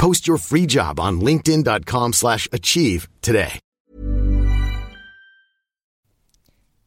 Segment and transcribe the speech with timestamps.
[0.00, 3.60] Post your free job on linkedin.com slash achieve today.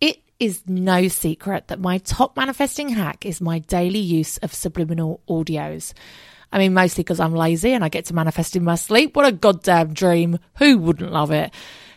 [0.01, 5.21] It is no secret that my top manifesting hack is my daily use of subliminal
[5.29, 5.93] audios.
[6.51, 9.15] I mean, mostly because I'm lazy and I get to manifest in my sleep.
[9.15, 10.39] What a goddamn dream.
[10.57, 11.53] Who wouldn't love it?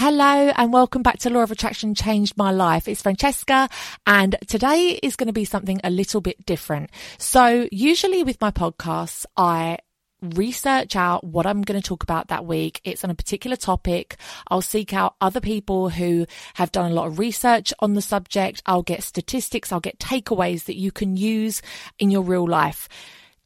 [0.00, 2.86] Hello and welcome back to Law of Attraction Changed My Life.
[2.86, 3.68] It's Francesca
[4.06, 6.90] and today is going to be something a little bit different.
[7.18, 9.78] So usually with my podcasts, I
[10.22, 12.80] research out what I'm going to talk about that week.
[12.84, 14.18] It's on a particular topic.
[14.46, 18.62] I'll seek out other people who have done a lot of research on the subject.
[18.66, 19.72] I'll get statistics.
[19.72, 21.60] I'll get takeaways that you can use
[21.98, 22.88] in your real life.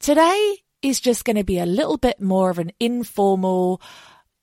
[0.01, 3.81] Today is just going to be a little bit more of an informal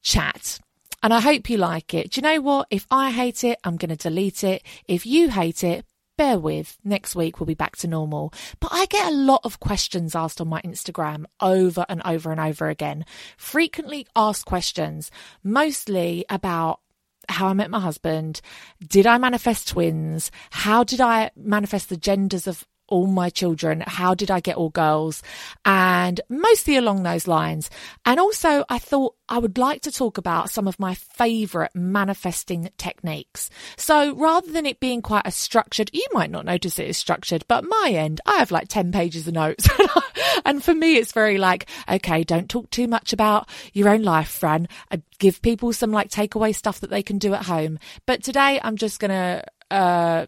[0.02, 0.60] chat.
[1.02, 2.12] And I hope you like it.
[2.12, 2.68] Do you know what?
[2.70, 4.64] If I hate it, I'm going to delete it.
[4.88, 5.86] If you hate it,
[6.18, 6.78] bear with.
[6.84, 8.34] Next week we'll be back to normal.
[8.60, 12.42] But I get a lot of questions asked on my Instagram over and over and
[12.42, 13.06] over again.
[13.38, 15.12] Frequently asked questions,
[15.44, 16.82] mostly about
[17.30, 18.42] how I met my husband.
[18.86, 20.32] Did I manifest twins?
[20.50, 23.84] How did I manifest the genders of all my children?
[23.86, 25.24] How did I get all girls?
[25.66, 27.70] And mostly along those lines.
[28.06, 32.70] And also, I thought I would like to talk about some of my favorite manifesting
[32.78, 33.50] techniques.
[33.78, 37.46] So rather than it being quite a structured, you might not notice it is structured,
[37.48, 39.70] but my end, I have like 10 pages of notes.
[40.46, 44.30] and for me, it's very like, okay, don't talk too much about your own life,
[44.30, 44.68] Fran.
[44.92, 47.78] I give people some like takeaway stuff that they can do at home.
[48.08, 50.26] But today I'm just going to, uh,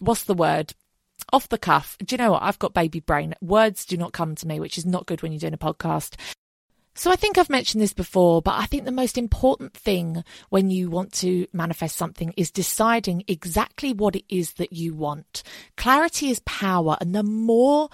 [0.00, 0.72] what's the word?
[1.32, 1.96] Off the cuff.
[2.04, 2.42] Do you know what?
[2.42, 3.34] I've got baby brain.
[3.40, 6.16] Words do not come to me, which is not good when you're doing a podcast.
[6.94, 10.68] So I think I've mentioned this before, but I think the most important thing when
[10.68, 15.44] you want to manifest something is deciding exactly what it is that you want.
[15.76, 17.88] Clarity is power, and the more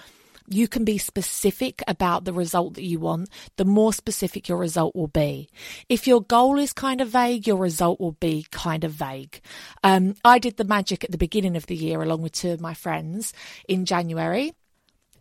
[0.48, 4.94] you can be specific about the result that you want, the more specific your result
[4.94, 5.48] will be.
[5.88, 9.40] If your goal is kind of vague, your result will be kind of vague.
[9.82, 12.60] Um, I did the magic at the beginning of the year along with two of
[12.60, 13.32] my friends
[13.68, 14.52] in January.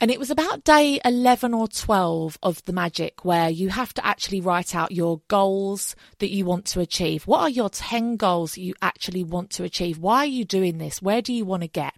[0.01, 4.05] And it was about day 11 or 12 of the magic where you have to
[4.05, 7.25] actually write out your goals that you want to achieve.
[7.25, 9.99] What are your 10 goals that you actually want to achieve?
[9.99, 11.01] Why are you doing this?
[11.01, 11.93] Where do you want to get?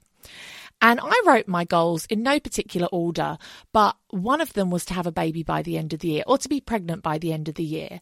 [0.81, 3.37] And I wrote my goals in no particular order,
[3.71, 6.23] but one of them was to have a baby by the end of the year
[6.27, 8.01] or to be pregnant by the end of the year.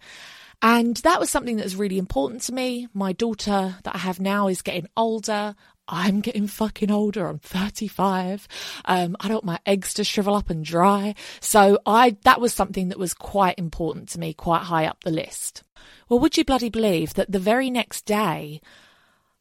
[0.62, 2.88] And that was something that was really important to me.
[2.94, 5.56] My daughter that I have now is getting older.
[5.88, 7.28] I'm getting fucking older.
[7.28, 8.48] I'm 35.
[8.86, 11.16] Um, I don't want my eggs to shrivel up and dry.
[11.42, 15.12] So I, that was something that was quite important to me, quite high up the
[15.12, 15.64] list.
[16.08, 18.62] Well, would you bloody believe that the very next day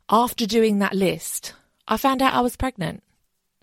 [0.09, 1.55] after doing that list,
[1.87, 3.03] I found out I was pregnant.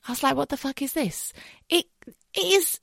[0.08, 1.34] I was like, what the fuck is this?
[1.70, 1.86] It,
[2.34, 2.80] it is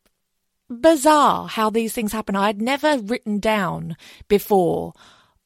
[0.68, 2.36] bizarre how these things happen.
[2.36, 3.96] I had never written down
[4.28, 4.92] before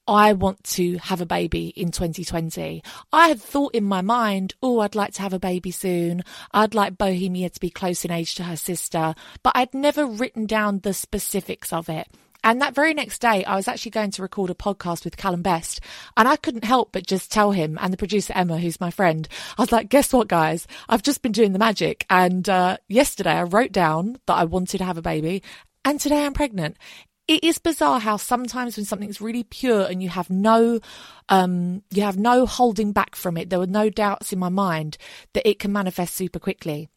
[0.06, 2.82] I want to have a baby in 2020.
[3.12, 6.22] I had thought in my mind, oh, I'd like to have a baby soon.
[6.52, 10.46] I'd like Bohemia to be close in age to her sister, but I'd never written
[10.46, 12.08] down the specifics of it.
[12.42, 15.42] And that very next day, I was actually going to record a podcast with Callum
[15.42, 15.81] Best,
[16.16, 19.28] and I couldn't help but just tell him and the producer Emma, who's my friend,
[19.58, 20.66] I was like, "Guess what, guys?
[20.88, 24.78] I've just been doing the magic, and uh, yesterday I wrote down that I wanted
[24.78, 25.42] to have a baby,
[25.84, 26.76] and today I'm pregnant."
[27.28, 30.81] It is bizarre how sometimes when something's really pure and you have no,
[31.28, 34.98] um, you have no holding back from it, there were no doubts in my mind
[35.34, 36.88] that it can manifest super quickly.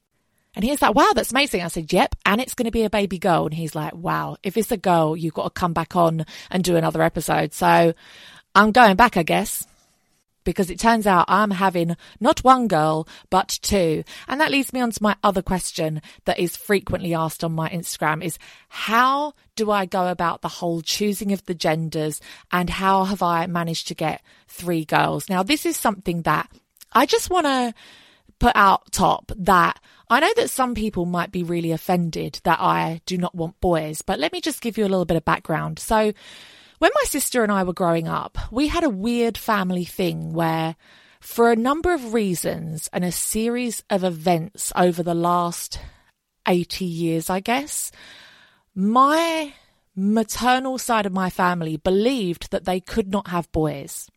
[0.55, 1.61] And he's like, wow, that's amazing.
[1.61, 2.15] I said, yep.
[2.25, 3.45] And it's going to be a baby girl.
[3.45, 6.63] And he's like, wow, if it's a girl, you've got to come back on and
[6.63, 7.53] do another episode.
[7.53, 7.93] So
[8.53, 9.65] I'm going back, I guess,
[10.43, 14.03] because it turns out I'm having not one girl, but two.
[14.27, 17.69] And that leads me on to my other question that is frequently asked on my
[17.69, 18.37] Instagram is
[18.69, 22.21] how do I go about the whole choosing of the genders
[22.51, 25.29] and how have I managed to get three girls?
[25.29, 26.49] Now, this is something that
[26.91, 27.73] I just want to
[28.39, 33.01] put out top that I know that some people might be really offended that I
[33.05, 35.79] do not want boys, but let me just give you a little bit of background.
[35.79, 36.13] So,
[36.79, 40.75] when my sister and I were growing up, we had a weird family thing where,
[41.21, 45.79] for a number of reasons and a series of events over the last
[46.47, 47.91] 80 years, I guess,
[48.75, 49.53] my
[49.95, 54.09] maternal side of my family believed that they could not have boys.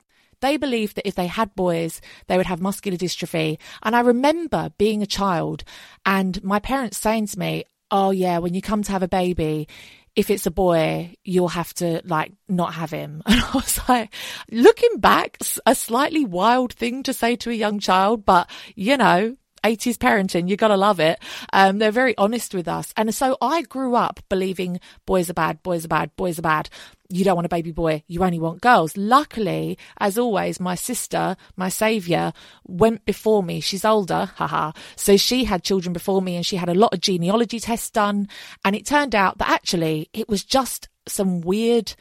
[0.47, 3.59] They believed that if they had boys, they would have muscular dystrophy.
[3.83, 5.65] And I remember being a child
[6.05, 9.67] and my parents saying to me, Oh, yeah, when you come to have a baby,
[10.15, 13.25] if it's a boy, you'll have to like not have him.
[13.27, 14.15] And I was like,
[14.49, 19.35] looking back, a slightly wild thing to say to a young child, but you know,
[19.67, 21.19] 80s parenting, you gotta love it.
[21.53, 22.93] Um, they're very honest with us.
[22.97, 26.69] And so I grew up believing boys are bad, boys are bad, boys are bad.
[27.09, 28.97] You don't want a baby boy, you only want girls.
[28.97, 32.33] Luckily, as always, my sister, my saviour,
[32.65, 33.61] went before me.
[33.61, 34.73] She's older, haha.
[34.97, 38.29] So she had children before me and she had a lot of genealogy tests done.
[38.65, 41.95] And it turned out that actually it was just some weird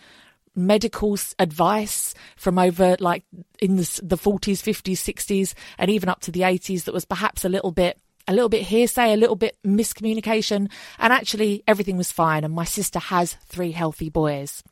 [0.55, 3.23] medical advice from over like
[3.59, 7.45] in the, the 40s, 50s, 60s, and even up to the 80s that was perhaps
[7.45, 12.11] a little bit a little bit hearsay, a little bit miscommunication, and actually everything was
[12.11, 12.43] fine.
[12.43, 14.63] And my sister has three healthy boys.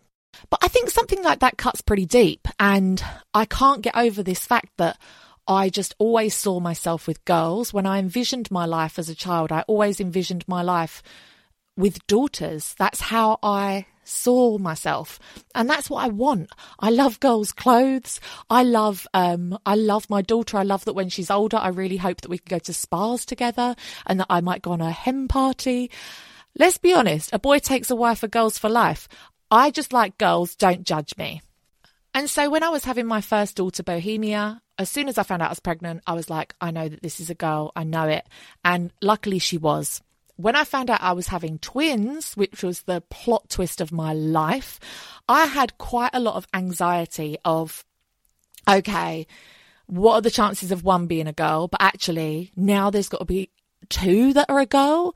[0.50, 3.04] But I think something like that cuts pretty deep, and
[3.34, 4.98] I can't get over this fact that
[5.48, 7.74] I just always saw myself with girls.
[7.74, 11.04] When I envisioned my life as a child, I always envisioned my life
[11.78, 12.76] with daughters.
[12.80, 15.20] That's how I saw myself.
[15.56, 16.50] And that's what i want.
[16.80, 18.20] I love girls clothes.
[18.50, 20.58] I love um i love my daughter.
[20.58, 23.26] I love that when she's older i really hope that we can go to spas
[23.26, 25.92] together and that i might go on a hen party.
[26.58, 29.08] Let's be honest a boy takes a wife for girls for life.
[29.52, 31.42] I just like girls don't judge me.
[32.14, 35.42] And so when i was having my first daughter bohemia as soon as i found
[35.42, 37.72] out i was pregnant i was like i know that this is a girl.
[37.76, 38.28] I know it.
[38.64, 40.02] And luckily she was
[40.36, 44.14] when I found out I was having twins, which was the plot twist of my
[44.14, 44.80] life,
[45.30, 47.86] I had quite a lot of anxiety of,
[48.68, 49.28] okay,
[49.86, 51.68] what are the chances of one being a girl?
[51.68, 53.52] But actually, now there's got to be
[53.90, 55.16] two that are a girl.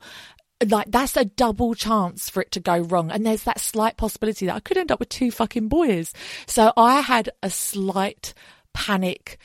[0.64, 3.10] Like, that's a double chance for it to go wrong.
[3.10, 6.12] And there's that slight possibility that I could end up with two fucking boys.
[6.46, 8.34] So I had a slight
[8.72, 9.38] panic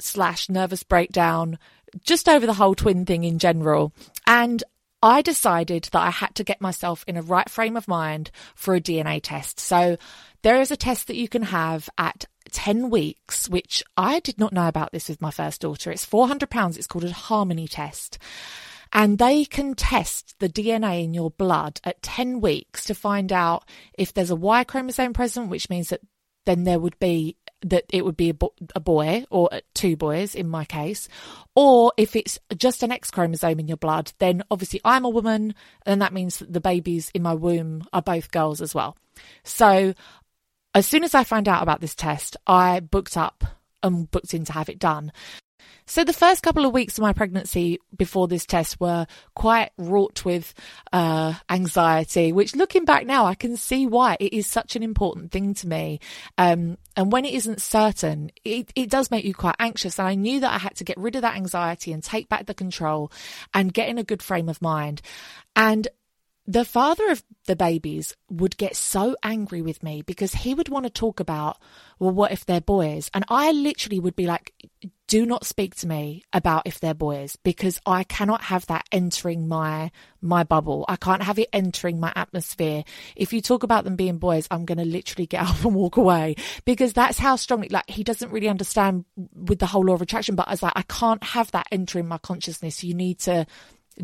[0.00, 1.58] slash nervous breakdown
[2.02, 3.92] just over the whole twin thing in general.
[4.26, 4.62] And
[5.02, 8.74] I decided that I had to get myself in a right frame of mind for
[8.74, 9.60] a DNA test.
[9.60, 9.96] So
[10.42, 14.52] there is a test that you can have at 10 weeks, which I did not
[14.52, 15.92] know about this with my first daughter.
[15.92, 16.76] It's £400.
[16.76, 18.18] It's called a Harmony test.
[18.92, 23.64] And they can test the DNA in your blood at 10 weeks to find out
[23.98, 26.00] if there's a Y chromosome present, which means that
[26.46, 30.34] then there would be that it would be a, bo- a, boy or two boys
[30.34, 31.08] in my case,
[31.54, 35.54] or if it's just an X chromosome in your blood, then obviously I'm a woman,
[35.84, 38.96] and that means that the babies in my womb are both girls as well.
[39.42, 39.94] So
[40.74, 43.44] as soon as I found out about this test, I booked up
[43.82, 45.12] and booked in to have it done.
[45.86, 50.24] So the first couple of weeks of my pregnancy before this test were quite wrought
[50.24, 50.52] with
[50.92, 55.32] uh, anxiety, which looking back now, I can see why it is such an important
[55.32, 56.00] thing to me.
[56.36, 59.98] Um, and when it isn't certain, it, it does make you quite anxious.
[59.98, 62.46] And I knew that I had to get rid of that anxiety and take back
[62.46, 63.10] the control
[63.54, 65.00] and get in a good frame of mind.
[65.56, 65.88] And
[66.48, 70.84] the father of the babies would get so angry with me because he would want
[70.86, 71.58] to talk about,
[71.98, 73.10] well, what if they're boys?
[73.12, 74.54] And I literally would be like,
[75.06, 79.46] do not speak to me about if they're boys because I cannot have that entering
[79.46, 79.90] my
[80.22, 80.86] my bubble.
[80.88, 82.82] I can't have it entering my atmosphere.
[83.14, 85.98] If you talk about them being boys, I'm going to literally get up and walk
[85.98, 90.02] away because that's how strongly like he doesn't really understand with the whole law of
[90.02, 90.34] attraction.
[90.34, 92.82] But I was like, I can't have that entering my consciousness.
[92.82, 93.46] You need to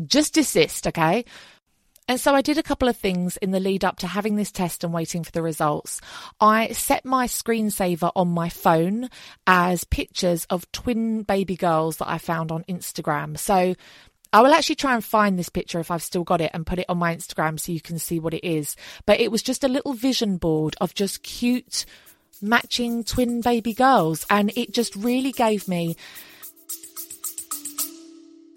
[0.05, 1.25] just desist, okay?
[2.07, 4.51] And so I did a couple of things in the lead up to having this
[4.51, 6.01] test and waiting for the results.
[6.39, 9.09] I set my screensaver on my phone
[9.47, 13.39] as pictures of twin baby girls that I found on Instagram.
[13.39, 13.73] So
[14.31, 16.77] I will actually try and find this picture if I've still got it and put
[16.77, 18.75] it on my Instagram so you can see what it is.
[19.07, 21.85] But it was just a little vision board of just cute
[22.39, 24.27] matching twin baby girls.
[24.29, 25.95] And it just really gave me.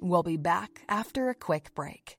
[0.03, 2.19] We'll be back after a quick break.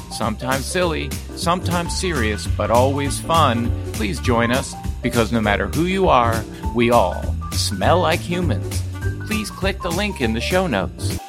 [0.11, 6.07] sometimes silly, sometimes serious, but always fun, please join us because no matter who you
[6.07, 6.43] are,
[6.75, 8.81] we all smell like humans.
[9.27, 11.19] Please click the link in the show notes.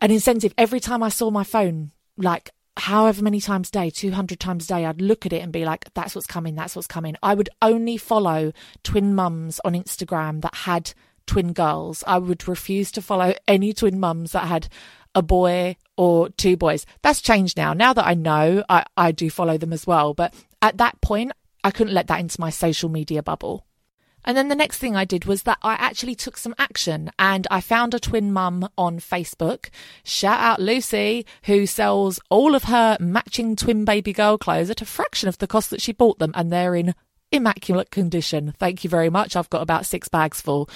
[0.00, 4.38] An incentive every time I saw my phone, like however many times a day, 200
[4.38, 6.86] times a day, I'd look at it and be like, that's what's coming, that's what's
[6.86, 7.16] coming.
[7.22, 8.52] I would only follow
[8.82, 10.92] twin mums on Instagram that had
[11.26, 12.02] twin girls.
[12.06, 14.68] I would refuse to follow any twin mums that had
[15.14, 16.86] a boy or two boys.
[17.02, 17.72] That's changed now.
[17.72, 20.14] Now that I know, I, I do follow them as well.
[20.14, 21.32] But at that point,
[21.64, 23.66] I couldn't let that into my social media bubble.
[24.26, 27.46] And then the next thing I did was that I actually took some action and
[27.48, 29.70] I found a twin mum on Facebook.
[30.02, 34.86] Shout out Lucy, who sells all of her matching twin baby girl clothes at a
[34.86, 36.32] fraction of the cost that she bought them.
[36.34, 36.94] And they're in
[37.32, 38.54] immaculate condition.
[38.58, 39.36] Thank you very much.
[39.36, 40.68] I've got about six bags full.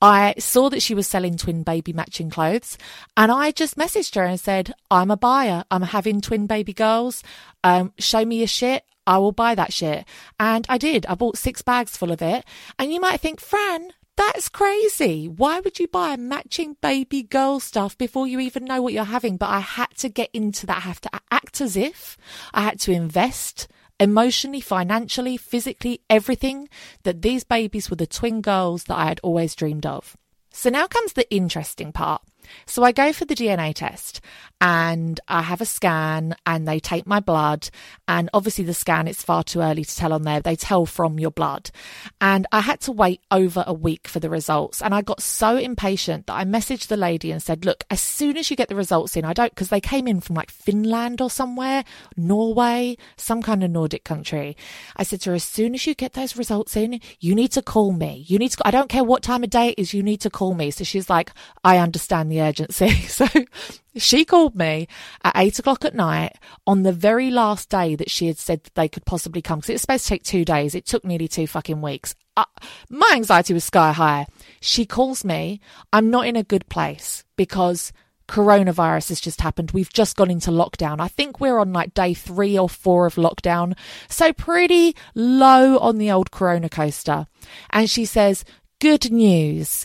[0.00, 2.76] I saw that she was selling twin baby matching clothes
[3.16, 5.64] and I just messaged her and said, I'm a buyer.
[5.70, 7.22] I'm having twin baby girls.
[7.64, 8.84] Um, show me your shit.
[9.06, 10.04] I will buy that shit.
[10.38, 11.06] And I did.
[11.06, 12.44] I bought six bags full of it.
[12.78, 15.26] And you might think, Fran, that's crazy.
[15.26, 19.36] Why would you buy matching baby girl stuff before you even know what you're having?
[19.36, 20.78] But I had to get into that.
[20.78, 22.16] I have to act as if
[22.52, 23.68] I had to invest
[24.00, 26.68] emotionally, financially, physically, everything,
[27.02, 30.16] that these babies were the twin girls that I had always dreamed of.
[30.50, 32.22] So now comes the interesting part.
[32.66, 34.20] So I go for the DNA test
[34.60, 37.68] and I have a scan and they take my blood.
[38.06, 40.40] And obviously, the scan, it's far too early to tell on there.
[40.40, 41.70] They tell from your blood.
[42.20, 44.80] And I had to wait over a week for the results.
[44.80, 48.36] And I got so impatient that I messaged the lady and said, Look, as soon
[48.36, 51.20] as you get the results in, I don't, because they came in from like Finland
[51.20, 51.82] or somewhere,
[52.16, 54.56] Norway, some kind of Nordic country.
[54.96, 57.62] I said to her, As soon as you get those results in, you need to
[57.62, 58.24] call me.
[58.28, 60.30] You need to, I don't care what time of day it is, you need to
[60.30, 60.70] call me.
[60.70, 61.32] So she's like,
[61.64, 62.88] I understand the urgency.
[63.12, 63.26] So
[63.96, 64.88] she called me
[65.22, 68.74] at eight o'clock at night on the very last day that she had said that
[68.74, 70.74] they could possibly come because it was supposed to take two days.
[70.74, 72.14] It took nearly two fucking weeks.
[72.36, 72.44] Uh,
[72.88, 74.26] my anxiety was sky high.
[74.60, 75.60] She calls me.
[75.92, 77.92] I'm not in a good place because
[78.28, 79.72] coronavirus has just happened.
[79.72, 81.00] We've just gone into lockdown.
[81.00, 83.76] I think we're on like day three or four of lockdown.
[84.08, 87.26] So pretty low on the old corona coaster.
[87.70, 88.44] And she says,
[88.80, 89.84] good news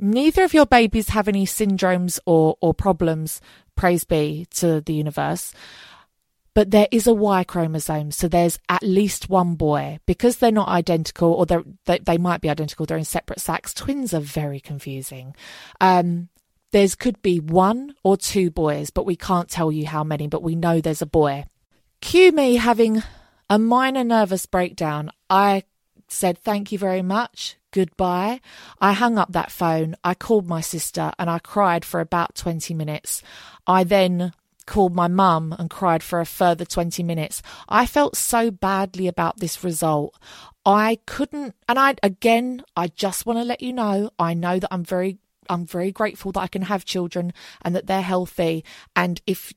[0.00, 3.40] neither of your babies have any syndromes or, or problems,
[3.76, 5.52] praise be to the universe.
[6.52, 10.00] But there is a Y chromosome, so there's at least one boy.
[10.04, 13.72] Because they're not identical, or they they might be identical, they're in separate sacs.
[13.72, 15.34] Twins are very confusing.
[15.80, 16.28] Um,
[16.72, 20.42] there's could be one or two boys, but we can't tell you how many, but
[20.42, 21.44] we know there's a boy.
[22.00, 23.02] Cue me having
[23.48, 25.10] a minor nervous breakdown.
[25.28, 25.64] I
[26.08, 28.40] said, Thank you very much goodbye.
[28.80, 29.96] I hung up that phone.
[30.04, 33.22] I called my sister and I cried for about 20 minutes.
[33.66, 34.32] I then
[34.66, 37.42] called my mum and cried for a further 20 minutes.
[37.68, 40.18] I felt so badly about this result.
[40.64, 44.72] I couldn't, and I, again, I just want to let you know, I know that
[44.72, 48.64] I'm very I'm very grateful that I can have children and that they're healthy.
[48.94, 49.52] And if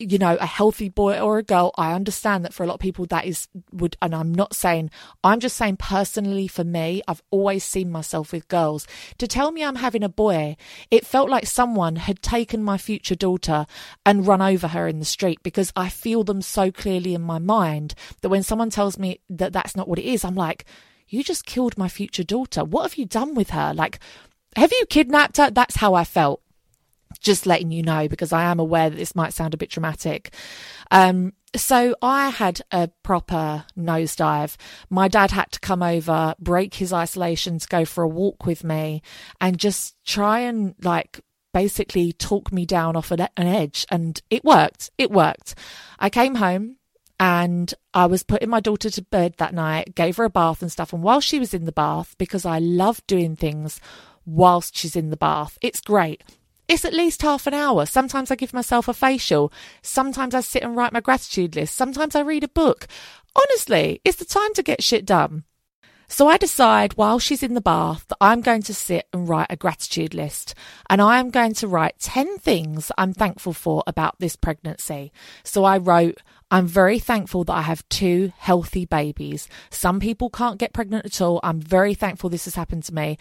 [0.00, 2.80] you know, a healthy boy or a girl, I understand that for a lot of
[2.80, 4.90] people that is would, and I'm not saying,
[5.22, 8.86] I'm just saying personally for me, I've always seen myself with girls.
[9.18, 10.56] To tell me I'm having a boy,
[10.90, 13.66] it felt like someone had taken my future daughter
[14.06, 17.38] and run over her in the street because I feel them so clearly in my
[17.38, 20.64] mind that when someone tells me that that's not what it is, I'm like,
[21.08, 22.64] you just killed my future daughter.
[22.64, 23.74] What have you done with her?
[23.74, 23.98] Like,
[24.56, 25.50] have you kidnapped her?
[25.50, 26.40] That's how I felt.
[27.20, 30.32] Just letting you know because I am aware that this might sound a bit dramatic.
[30.90, 34.56] Um, so I had a proper nosedive.
[34.88, 38.62] My dad had to come over, break his isolation to go for a walk with
[38.62, 39.02] me
[39.40, 41.20] and just try and like
[41.52, 43.84] basically talk me down off an, edge.
[43.90, 44.90] And it worked.
[44.96, 45.56] It worked.
[45.98, 46.76] I came home
[47.18, 50.70] and I was putting my daughter to bed that night, gave her a bath and
[50.70, 50.92] stuff.
[50.92, 53.80] And while she was in the bath, because I love doing things
[54.24, 55.58] whilst she's in the bath.
[55.60, 56.22] It's great.
[56.70, 57.84] It's at least half an hour.
[57.84, 59.52] Sometimes I give myself a facial.
[59.82, 61.74] Sometimes I sit and write my gratitude list.
[61.74, 62.86] Sometimes I read a book.
[63.34, 65.42] Honestly, it's the time to get shit done.
[66.06, 69.48] So I decide while she's in the bath that I'm going to sit and write
[69.50, 70.54] a gratitude list
[70.88, 75.12] and I am going to write 10 things I'm thankful for about this pregnancy.
[75.42, 76.22] So I wrote,
[76.52, 79.48] I'm very thankful that I have two healthy babies.
[79.70, 81.40] Some people can't get pregnant at all.
[81.42, 83.18] I'm very thankful this has happened to me.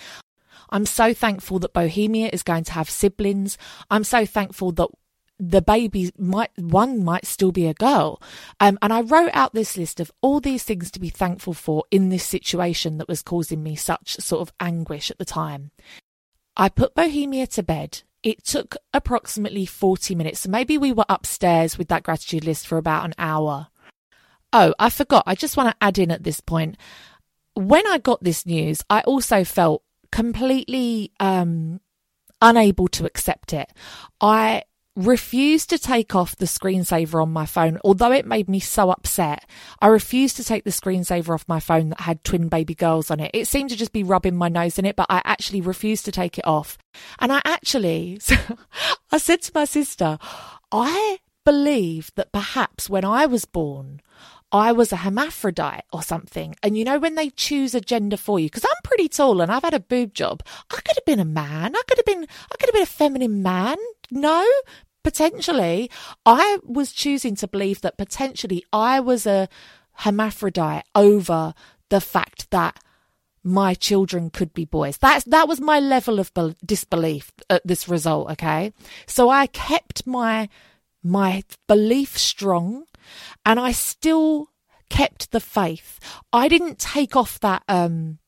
[0.69, 3.57] I'm so thankful that Bohemia is going to have siblings.
[3.89, 4.89] I'm so thankful that
[5.39, 8.21] the baby might one might still be a girl.
[8.59, 11.85] Um, and i wrote out this list of all these things to be thankful for
[11.89, 15.71] in this situation that was causing me such sort of anguish at the time.
[16.57, 18.01] I put bohemia to bed.
[18.21, 20.41] It took approximately 40 minutes.
[20.41, 23.67] So maybe we were upstairs with that gratitude list for about an hour.
[24.51, 25.23] Oh i forgot.
[25.25, 26.75] I just want to add in at this point.
[27.53, 31.79] When i got this news i also felt completely um,
[32.41, 33.71] unable to accept it.
[34.21, 34.63] I
[34.95, 39.45] refused to take off the screensaver on my phone, although it made me so upset.
[39.81, 43.19] I refused to take the screensaver off my phone that had twin baby girls on
[43.19, 43.31] it.
[43.34, 46.12] It seemed to just be rubbing my nose in it, but I actually refused to
[46.12, 46.77] take it off.
[47.19, 48.19] And I actually,
[49.12, 50.17] I said to my sister,
[50.71, 54.01] I believe that perhaps when I was born,
[54.51, 56.55] I was a hermaphrodite or something.
[56.63, 59.51] And you know, when they choose a gender for you, because I'm pretty tall and
[59.51, 61.75] I've had a boob job, I could have been a man.
[61.75, 63.77] I could have been, I could have been a feminine man.
[64.12, 64.45] No,
[65.03, 65.91] potentially.
[66.25, 69.47] I was choosing to believe that potentially I was a
[69.93, 71.53] hermaphrodite over
[71.89, 72.79] the fact that
[73.43, 74.97] my children could be boys.
[74.97, 78.31] That's that was my level of be- disbelief at this result.
[78.31, 78.73] Okay,
[79.07, 80.49] so I kept my
[81.03, 82.85] my belief strong
[83.45, 84.50] and I still
[84.89, 86.00] kept the faith.
[86.34, 88.19] I didn't take off that um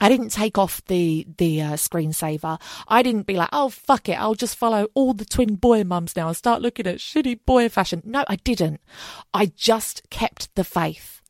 [0.00, 2.60] I didn't take off the the uh, screensaver.
[2.88, 6.16] I didn't be like, "Oh fuck it, I'll just follow all the twin boy mums
[6.16, 8.80] now and start looking at shitty boy fashion." No, I didn't.
[9.32, 11.22] I just kept the faith.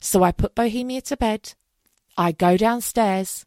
[0.00, 1.54] So I put Bohemia to bed.
[2.16, 3.44] I go downstairs,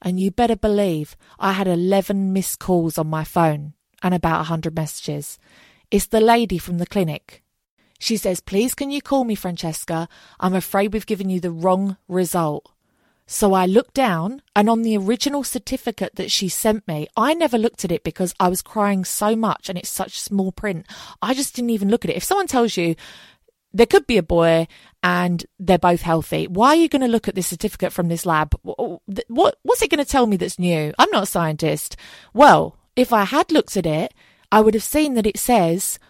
[0.00, 4.50] and you better believe I had 11 missed calls on my phone and about a
[4.50, 5.38] 100 messages.
[5.90, 7.41] It's the lady from the clinic.
[8.02, 10.08] She says, Please, can you call me, Francesca?
[10.40, 12.68] I'm afraid we've given you the wrong result.
[13.28, 17.56] So I looked down, and on the original certificate that she sent me, I never
[17.56, 20.84] looked at it because I was crying so much and it's such small print.
[21.22, 22.16] I just didn't even look at it.
[22.16, 22.96] If someone tells you
[23.72, 24.66] there could be a boy
[25.04, 28.26] and they're both healthy, why are you going to look at this certificate from this
[28.26, 28.58] lab?
[28.62, 30.92] What, what's it going to tell me that's new?
[30.98, 31.96] I'm not a scientist.
[32.34, 34.12] Well, if I had looked at it,
[34.50, 36.00] I would have seen that it says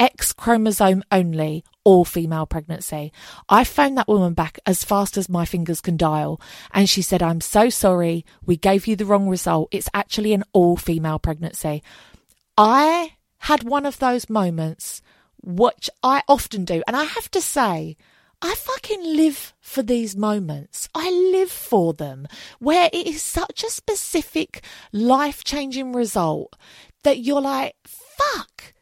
[0.00, 3.12] X chromosome only, all female pregnancy.
[3.48, 6.40] I phoned that woman back as fast as my fingers can dial,
[6.72, 9.68] and she said, I'm so sorry, we gave you the wrong result.
[9.70, 11.82] It's actually an all female pregnancy.
[12.58, 15.02] I had one of those moments,
[15.42, 17.96] which I often do, and I have to say,
[18.42, 20.88] I fucking live for these moments.
[20.94, 22.26] I live for them
[22.58, 26.54] where it is such a specific life changing result
[27.04, 28.74] that you're like, fuck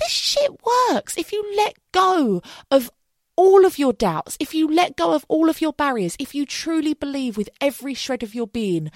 [0.00, 1.16] this shit works.
[1.16, 2.90] If you let go of
[3.36, 6.44] all of your doubts, if you let go of all of your barriers, if you
[6.44, 8.90] truly believe with every shred of your being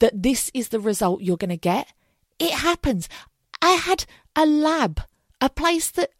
[0.00, 1.92] that this is the result you're going to get,
[2.38, 3.08] it happens.
[3.62, 5.00] I had a lab,
[5.40, 6.10] a place that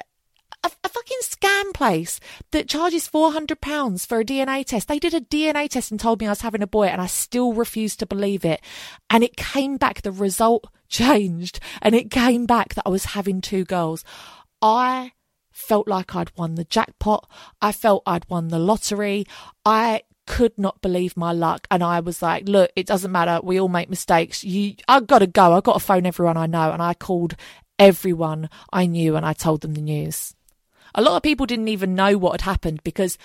[0.66, 4.88] a, a, fucking scam place that charges £400 for a DNA test.
[4.88, 7.06] They did a DNA test and told me I was having a boy, and I
[7.06, 8.60] still refused to believe it.
[9.10, 13.40] And it came back, the result changed, and it came back that I was having
[13.40, 14.04] two girls.
[14.60, 15.12] I
[15.52, 17.28] felt like I'd won the jackpot.
[17.62, 19.24] I felt I'd won the lottery.
[19.64, 21.66] I could not believe my luck.
[21.70, 23.40] And I was like, look, it doesn't matter.
[23.42, 24.44] We all make mistakes.
[24.44, 25.54] You, I've got to go.
[25.54, 26.72] I've got to phone everyone I know.
[26.72, 27.36] And I called
[27.78, 30.35] everyone I knew and I told them the news.
[30.96, 33.18] A lot of people didn't even know what had happened because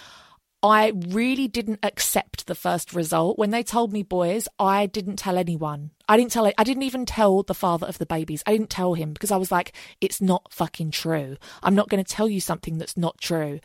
[0.61, 3.39] I really didn't accept the first result.
[3.39, 5.91] When they told me boys, I didn't tell anyone.
[6.07, 8.43] I didn't tell I didn't even tell the father of the babies.
[8.45, 11.37] I didn't tell him because I was like, it's not fucking true.
[11.63, 13.59] I'm not going to tell you something that's not true.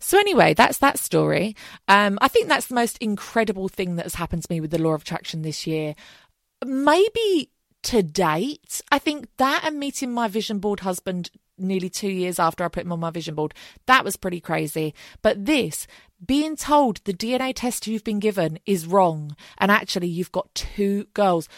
[0.00, 1.54] So anyway, that's that story.
[1.88, 4.82] Um, I think that's the most incredible thing that has happened to me with the
[4.82, 5.94] law of attraction this year.
[6.64, 7.50] Maybe
[7.84, 12.64] to date, I think that and meeting my vision board husband nearly two years after
[12.64, 13.54] I put him on my vision board.
[13.86, 14.94] That was pretty crazy.
[15.22, 15.86] But this,
[16.24, 21.06] being told the DNA test you've been given is wrong, and actually you've got two
[21.14, 21.48] girls.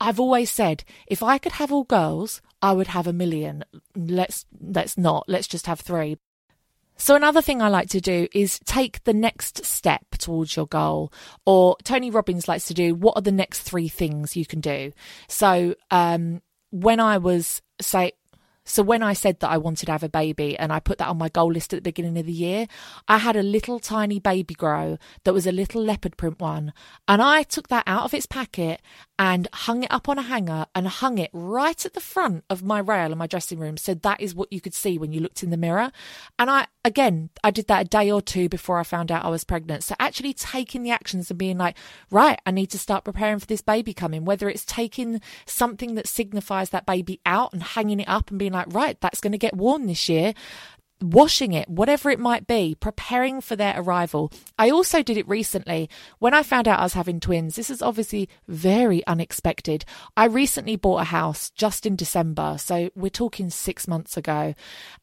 [0.00, 3.64] I've always said if I could have all girls, I would have a million.
[3.94, 5.24] Let's let's not.
[5.28, 6.16] Let's just have three.
[6.96, 11.12] So another thing I like to do is take the next step towards your goal.
[11.46, 14.92] Or Tony Robbins likes to do what are the next three things you can do.
[15.26, 18.12] So um, when I was say
[18.64, 21.08] so when I said that I wanted to have a baby and I put that
[21.08, 22.66] on my goal list at the beginning of the year,
[23.08, 26.72] I had a little tiny baby grow that was a little leopard print one.
[27.08, 28.80] And I took that out of its packet
[29.18, 32.62] and hung it up on a hanger and hung it right at the front of
[32.62, 33.76] my rail in my dressing room.
[33.76, 35.90] So that is what you could see when you looked in the mirror.
[36.38, 39.28] And I, again, I did that a day or two before I found out I
[39.28, 39.84] was pregnant.
[39.84, 41.76] So actually taking the actions and being like,
[42.10, 46.08] right, I need to start preparing for this baby coming, whether it's taking something that
[46.08, 49.38] signifies that baby out and hanging it up and being like, right, that's going to
[49.38, 50.34] get worn this year
[51.02, 54.32] washing it, whatever it might be, preparing for their arrival.
[54.58, 57.56] I also did it recently when I found out I was having twins.
[57.56, 59.84] This is obviously very unexpected.
[60.16, 64.54] I recently bought a house just in December, so we're talking six months ago.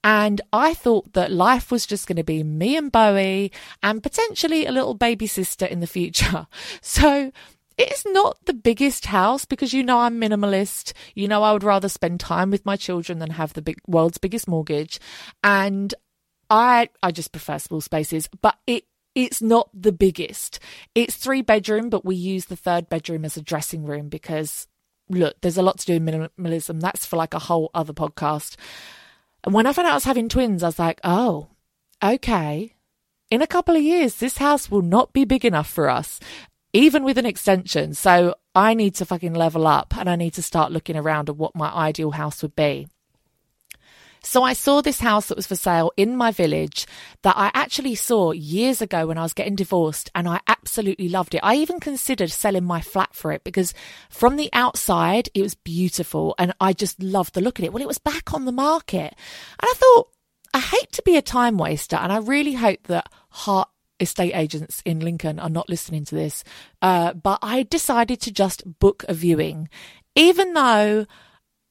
[0.03, 3.51] And I thought that life was just going to be me and Bowie
[3.83, 6.47] and potentially a little baby sister in the future.
[6.81, 7.31] So
[7.79, 10.91] it's not the biggest house because you know I'm minimalist.
[11.15, 14.17] You know I would rather spend time with my children than have the big world's
[14.17, 14.99] biggest mortgage.
[15.43, 15.93] And
[16.49, 18.83] I I just prefer small spaces, but it
[19.15, 20.59] it's not the biggest.
[20.93, 24.67] It's three bedroom, but we use the third bedroom as a dressing room because
[25.07, 26.81] look, there's a lot to do in minimalism.
[26.81, 28.57] That's for like a whole other podcast.
[29.45, 31.47] And when I found out I was having twins, I was like, oh,
[32.03, 32.75] okay.
[33.31, 36.19] In a couple of years, this house will not be big enough for us
[36.73, 37.93] even with an extension.
[37.93, 41.37] So I need to fucking level up and I need to start looking around at
[41.37, 42.87] what my ideal house would be.
[44.21, 46.85] So I saw this house that was for sale in my village
[47.23, 51.35] that I actually saw years ago when I was getting divorced and I absolutely loved
[51.35, 51.41] it.
[51.41, 53.73] I even considered selling my flat for it because
[54.09, 57.71] from the outside it was beautiful and I just loved the look of it.
[57.71, 59.15] Well, it was back on the market.
[59.61, 60.09] And I thought,
[60.53, 64.81] I hate to be a time waster and I really hope that Heart estate agents
[64.85, 66.43] in Lincoln are not listening to this,
[66.81, 69.69] uh, but I decided to just book a viewing,
[70.15, 71.05] even though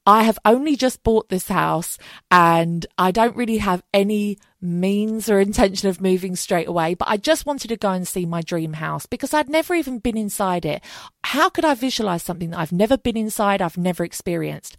[0.08, 1.98] I have only just bought this house
[2.30, 7.18] and I don't really have any means or intention of moving straight away, but I
[7.18, 10.64] just wanted to go and see my dream house because I'd never even been inside
[10.64, 10.82] it.
[11.24, 14.78] How could I visualize something that I've never been inside, I've never experienced?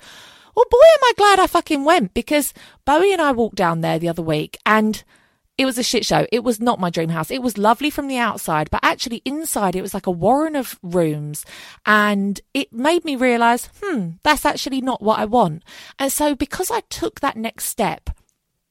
[0.55, 2.51] Well, boy, am I glad I fucking went because
[2.83, 5.03] Bowie and I walked down there the other week and
[5.59, 6.25] it was a shit show.
[6.31, 7.29] It was not my dream house.
[7.29, 10.79] It was lovely from the outside, but actually inside it was like a warren of
[10.81, 11.45] rooms.
[11.85, 15.63] And it made me realize, hmm, that's actually not what I want.
[15.99, 18.09] And so because I took that next step,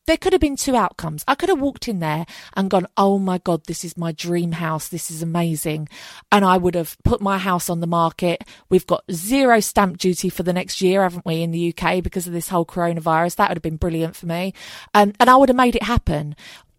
[0.06, 1.22] there could have been two outcomes.
[1.28, 2.24] I could have walked in there
[2.56, 4.88] and gone, Oh my God, this is my dream house.
[4.88, 5.90] This is amazing.
[6.32, 8.42] And I would have put my house on the market.
[8.70, 12.26] We've got zero stamp duty for the next year, haven't we, in the UK because
[12.26, 13.36] of this whole coronavirus?
[13.36, 14.54] That would have been brilliant for me.
[14.94, 16.34] Um, and I would have made it happen.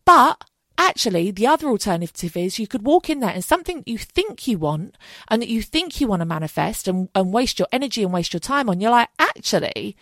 [0.09, 0.43] But
[0.75, 4.57] actually, the other alternative is you could walk in there and something you think you
[4.57, 8.11] want and that you think you want to manifest and, and waste your energy and
[8.11, 9.95] waste your time on, you're like, actually,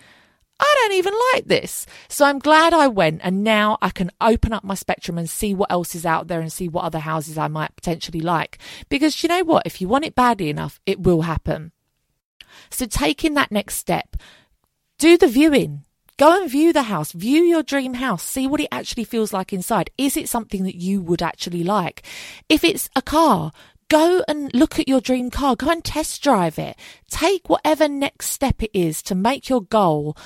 [0.62, 1.86] I don't even like this.
[2.08, 5.54] So I'm glad I went and now I can open up my spectrum and see
[5.54, 8.60] what else is out there and see what other houses I might potentially like.
[8.88, 9.64] Because you know what?
[9.66, 11.74] If you want it badly enough, it will happen.
[12.70, 14.16] So taking that next step,
[15.00, 15.84] do the viewing,
[16.18, 19.54] Go and view the house, view your dream house, see what it actually feels like
[19.54, 19.92] inside.
[20.00, 22.02] Is it something that you would actually like?
[22.50, 23.52] If it's a car,
[23.88, 26.76] go and look at your dream car, go and test drive it.
[27.12, 30.18] Take whatever next step it is to make your goal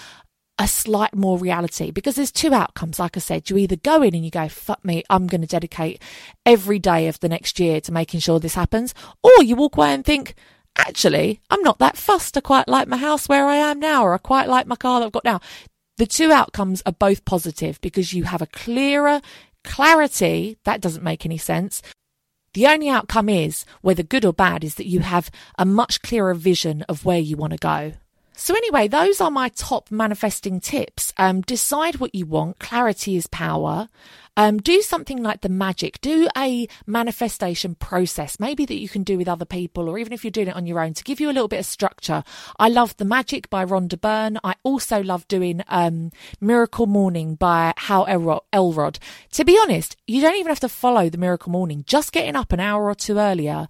[0.57, 2.97] a slight more reality because there's two outcomes.
[2.97, 5.47] Like I said, you either go in and you go, fuck me, I'm going to
[5.47, 6.01] dedicate
[6.45, 9.93] every day of the next year to making sure this happens, or you walk away
[9.93, 10.35] and think,
[10.77, 12.37] actually, I'm not that fussed.
[12.37, 15.01] I quite like my house where I am now, or I quite like my car
[15.01, 15.41] that I've got now.
[16.01, 19.21] The two outcomes are both positive because you have a clearer
[19.63, 20.57] clarity.
[20.63, 21.83] That doesn't make any sense.
[22.55, 26.33] The only outcome is, whether good or bad, is that you have a much clearer
[26.33, 27.93] vision of where you want to go.
[28.43, 31.13] So, anyway, those are my top manifesting tips.
[31.15, 32.57] Um, decide what you want.
[32.57, 33.87] Clarity is power.
[34.35, 36.01] Um, do something like the magic.
[36.01, 40.23] Do a manifestation process, maybe that you can do with other people, or even if
[40.23, 42.23] you're doing it on your own, to give you a little bit of structure.
[42.57, 44.39] I love The Magic by Rhonda Byrne.
[44.43, 48.07] I also love doing um, Miracle Morning by Hal
[48.51, 48.97] Elrod.
[49.33, 51.83] To be honest, you don't even have to follow the Miracle Morning.
[51.85, 53.67] Just getting up an hour or two earlier,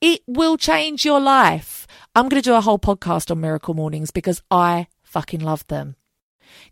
[0.00, 1.81] it will change your life.
[2.14, 5.96] I'm going to do a whole podcast on Miracle Mornings because I fucking love them.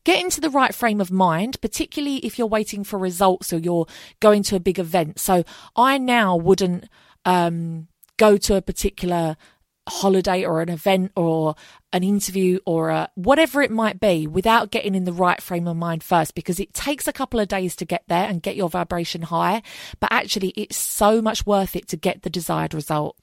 [0.05, 3.87] Get into the right frame of mind, particularly if you're waiting for results or you're
[4.20, 5.18] going to a big event.
[5.18, 6.85] So I now wouldn't
[7.24, 9.38] um, go to a particular
[9.88, 11.55] holiday or an event or
[11.94, 15.76] an interview or a, whatever it might be without getting in the right frame of
[15.76, 18.68] mind first because it takes a couple of days to get there and get your
[18.68, 19.62] vibration high
[19.98, 23.16] but actually it's so much worth it to get the desired result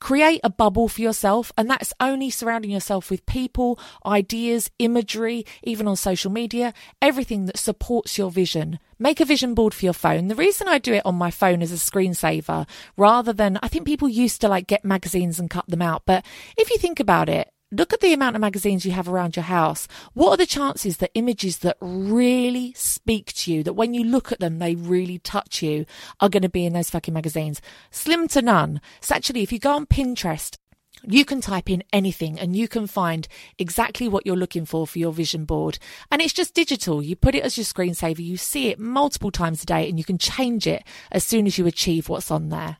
[0.00, 5.88] Create a bubble for yourself, and that's only surrounding yourself with people, ideas, imagery, even
[5.88, 8.78] on social media, everything that supports your vision.
[8.98, 10.28] Make a vision board for your phone.
[10.28, 13.86] The reason I do it on my phone is a screensaver rather than I think
[13.86, 16.24] people used to like get magazines and cut them out, but
[16.56, 19.44] if you think about it, look at the amount of magazines you have around your
[19.44, 19.88] house.
[20.14, 24.30] What are the chances that images that really speak to you, that when you look
[24.30, 25.84] at them, they really touch you,
[26.20, 27.60] are going to be in those fucking magazines?
[27.90, 28.80] Slim to none.
[29.00, 30.56] So actually, if you go on Pinterest,
[31.02, 34.98] you can type in anything and you can find exactly what you're looking for for
[34.98, 35.78] your vision board.
[36.10, 37.02] And it's just digital.
[37.02, 40.04] You put it as your screensaver, you see it multiple times a day, and you
[40.04, 42.78] can change it as soon as you achieve what's on there.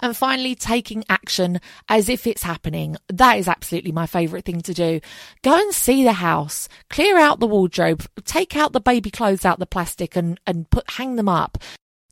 [0.00, 2.96] And finally, taking action as if it's happening.
[3.08, 5.00] That is absolutely my favourite thing to do.
[5.42, 9.58] Go and see the house, clear out the wardrobe, take out the baby clothes out
[9.58, 11.58] the plastic and, and put, hang them up.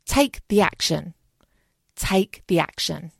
[0.06, 1.14] Take the action.
[1.96, 3.12] Take the action.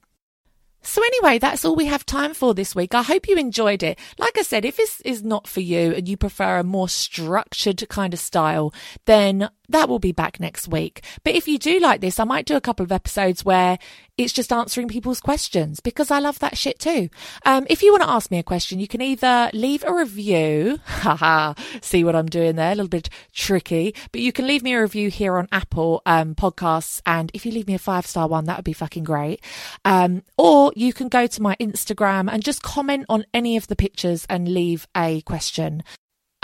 [0.87, 2.95] So, anyway, that's all we have time for this week.
[2.95, 3.99] I hope you enjoyed it.
[4.19, 7.89] Like I said, if this is not for you and you prefer a more structured
[7.89, 8.73] kind of style,
[9.05, 11.03] then that will be back next week.
[11.25, 13.79] But if you do like this, I might do a couple of episodes where
[14.19, 17.11] it's just answering people's questions because I love that shit too.
[17.45, 20.81] Um, if you want to ask me a question, you can either leave a review.
[20.87, 22.73] Haha, see what I'm doing there?
[22.73, 26.35] A little bit tricky, but you can leave me a review here on Apple um,
[26.35, 27.03] podcasts.
[27.05, 29.43] And if you leave me a five star one, that would be fucking great.
[29.85, 33.77] Um, or you can go to my Instagram and just comment on any of the
[33.77, 35.83] pictures and leave a question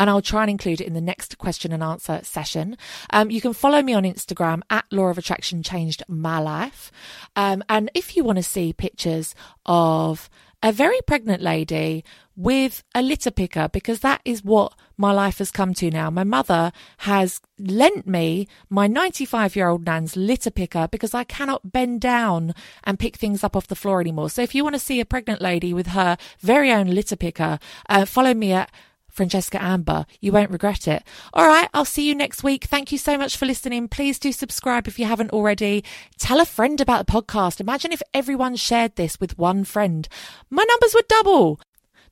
[0.03, 2.77] and I'll try and include it in the next question and answer session.
[3.11, 6.91] Um, you can follow me on Instagram at Law of Attraction Changed My Life.
[7.37, 10.29] Um, and if you want to see pictures of
[10.61, 15.53] a very pregnant lady with a litter picker, because that is what my life has
[15.53, 16.11] come to now.
[16.11, 21.71] My mother has lent me my 95 year old nan's litter picker because I cannot
[21.71, 24.31] bend down and pick things up off the floor anymore.
[24.31, 27.61] So if you want to see a pregnant lady with her very own litter picker,
[27.89, 28.73] uh, follow me at
[29.13, 30.07] Francesca Amber.
[30.21, 31.05] You won't regret it.
[31.33, 32.65] All right, I'll see you next week.
[32.65, 33.87] Thank you so much for listening.
[33.87, 35.85] Please do subscribe if you haven't already.
[36.19, 37.61] Tell a friend about the podcast.
[37.61, 40.09] Imagine if everyone shared this with one friend.
[40.51, 41.61] My numbers would double.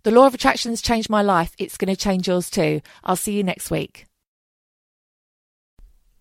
[0.03, 1.55] The law of attraction has changed my life.
[1.59, 2.81] It's going to change yours too.
[3.03, 4.07] I'll see you next week.